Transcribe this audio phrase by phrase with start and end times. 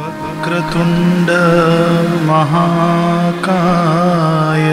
[0.00, 1.30] वक्रतुण्ड
[2.28, 4.68] महाकाय।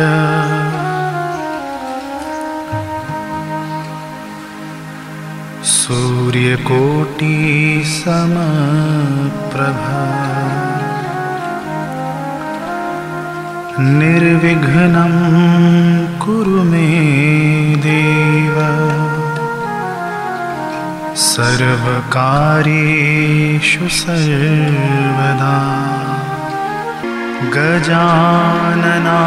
[5.71, 7.33] सूर्यकोटि
[7.87, 10.05] समप्रभा
[13.97, 15.13] निर्विघ्नं
[16.25, 16.87] कुरु मे
[17.85, 18.36] देव
[21.39, 25.57] सर्वकार्येषु सर्वदा।
[27.43, 29.19] गजानना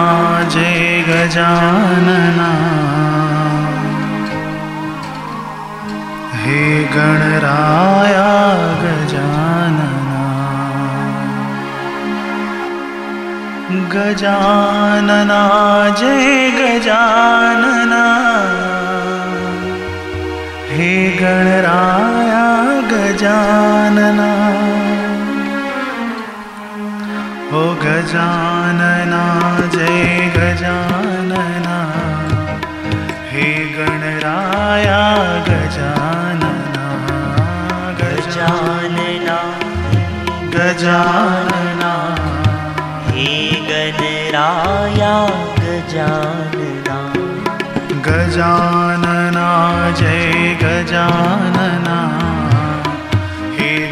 [0.49, 2.51] जय गजानना।
[6.35, 8.33] हे गणराया
[8.83, 10.23] गजानना।
[13.93, 15.43] गजानना
[15.99, 18.05] जय गजानना।
[20.73, 21.60] हे गणराया
[23.21, 24.29] गजानना।
[27.53, 29.25] ओ गजानना
[29.75, 31.77] जय गजानना।
[33.31, 33.45] हे
[33.79, 35.03] गणराया
[35.49, 36.87] गजानना
[38.01, 39.39] गजानना।
[40.55, 41.93] गजानना।
[43.09, 43.29] हे
[43.69, 45.15] गणराया
[45.59, 46.99] गजानना।
[48.07, 49.49] गजानना
[49.99, 52.30] जय गजानना।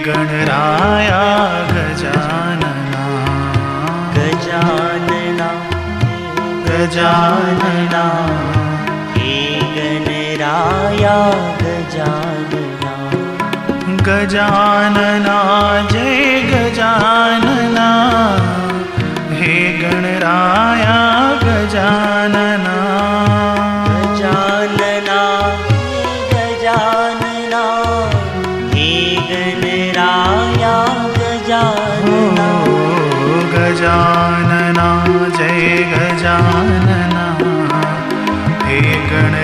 [0.09, 1.23] गणराया
[1.71, 3.03] गजानना।
[4.17, 5.49] गजानना।
[6.69, 8.05] गजानना।
[9.17, 11.17] हे गणराया
[11.63, 12.95] गजानना।
[13.91, 15.39] गजानना
[15.93, 17.48] जय गजानना।
[35.93, 37.27] गजानना
[38.69, 39.38] हे गणराया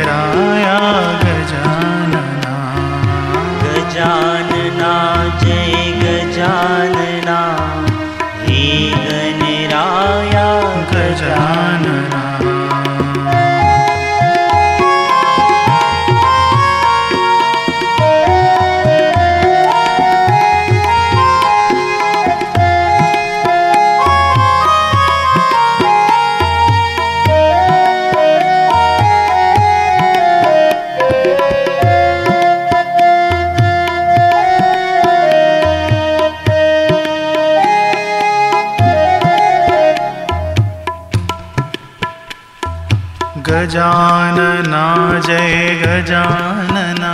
[43.65, 44.81] गजानना
[45.27, 47.13] जय गजानना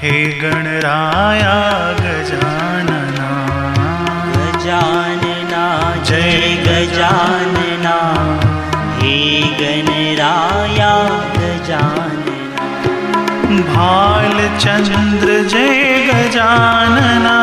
[0.00, 1.52] हे गणराया
[2.00, 3.28] गजानना
[4.36, 5.62] गजानना
[6.08, 6.34] जय
[6.66, 7.94] गजानना
[8.98, 9.14] हे
[9.60, 10.92] गणराया
[11.38, 12.72] गजानना
[13.70, 17.38] भालचन्द्र जय गजानना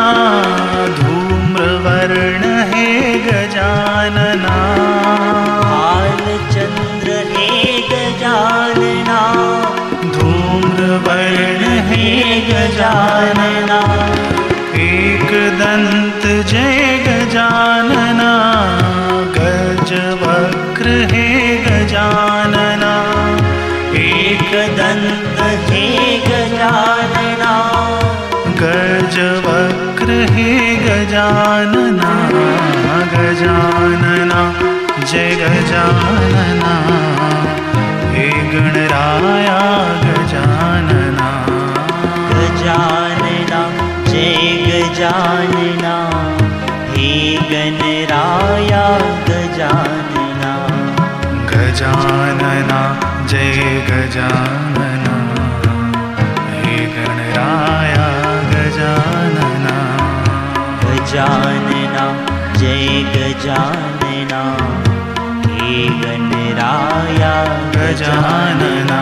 [16.48, 18.32] जय गजानना
[19.36, 21.26] गजवक्र हे
[21.58, 22.94] गजानना।
[23.96, 25.86] एकदन्त हे
[26.18, 27.54] गजानना।
[28.62, 32.12] गजवक्र हे गजानना
[33.14, 34.42] गजानना
[35.06, 37.01] जय गजानना।
[61.12, 62.04] गजानना
[62.60, 62.86] जय
[63.16, 64.40] गजानना
[65.48, 67.34] हे गणराया
[67.76, 69.02] गजानना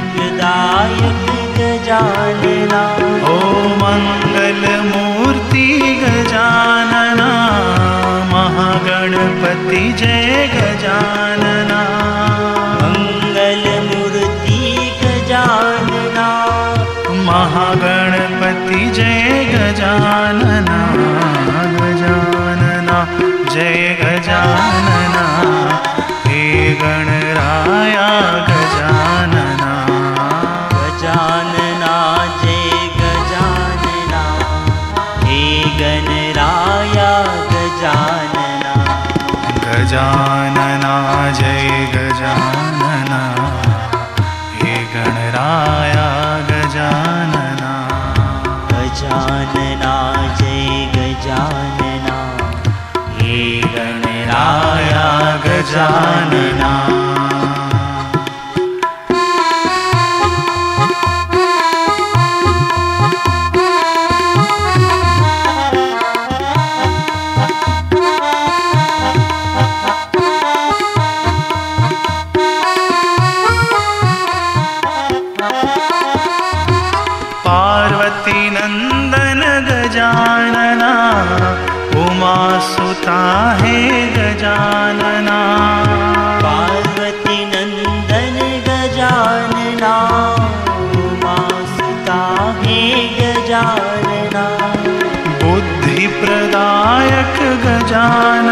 [1.58, 2.82] गजानना।
[3.28, 3.36] ओ
[3.82, 7.30] मंगल मूर्ति गजानना।
[8.32, 11.35] महागणपति जय गजान
[23.56, 25.22] जय गजानना
[26.26, 26.40] हे
[26.80, 28.08] गणराया
[28.48, 29.70] गजानना।
[30.72, 31.94] गजानना
[32.42, 32.68] जय
[32.98, 34.22] गजानना
[35.24, 35.40] हे
[35.80, 37.10] गणराया
[37.54, 38.74] गजानना।
[39.64, 40.94] गजानना
[41.40, 42.65] जय गजानना
[55.74, 56.85] राया गजानना
[96.20, 98.45] बुद्धिप्रदायक गजानना।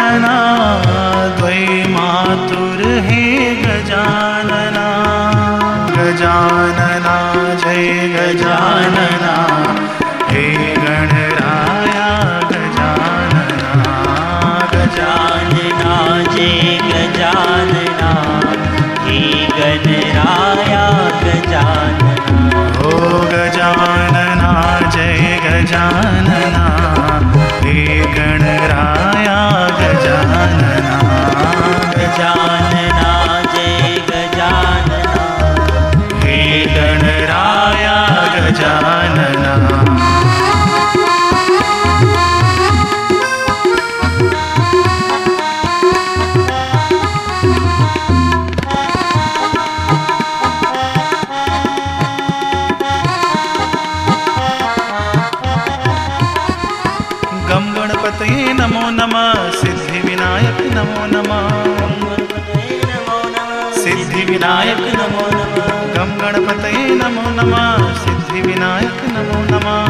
[64.44, 69.88] सिद्धिविनायक नमो नमः। गम गणपतये नमो नमः सिद्धिविनायक नमो नमः।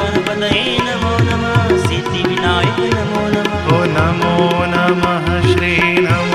[0.00, 4.34] गणपतये नमो नमः सिद्धिविनायक नमो नमः। ओ नमो
[4.74, 6.33] नमः श्री नमः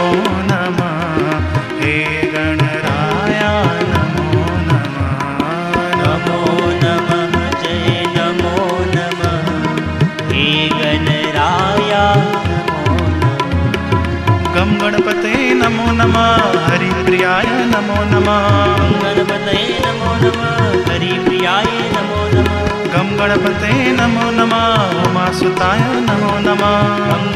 [18.00, 20.51] नमो नमः गणपतये नमो नमः
[20.90, 21.66] हरिप्रियाय
[21.96, 22.60] नमो नमः
[22.94, 26.78] गम गणपते नमो नमः उमासुताय नमो नमः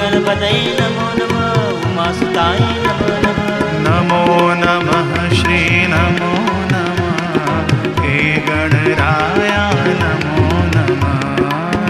[0.01, 3.51] गणपतये नमो नमः उमासुताय नमो नमः
[3.87, 4.21] नमो
[4.63, 5.11] नमः
[5.41, 5.61] श्री
[5.95, 6.31] नमो
[6.71, 8.15] नमः हे
[8.47, 9.63] गणराया
[10.03, 11.19] नमो नमः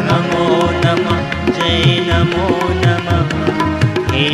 [0.10, 0.48] नमो
[0.86, 1.22] नमः
[1.60, 2.48] जय नमो
[2.84, 3.38] नमः
[4.16, 4.28] हे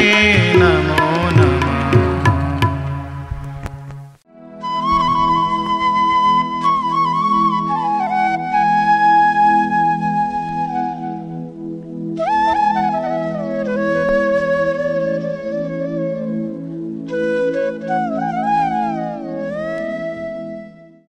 [0.00, 0.37] गणराया